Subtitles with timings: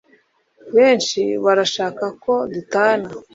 [0.75, 3.07] Benshi barashaka ko dutana